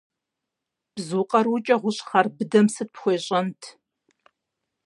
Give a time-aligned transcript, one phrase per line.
[0.93, 3.61] Бзу къарукӏэ гъущӏ хъар быдэм сыт пхуещӏэнт?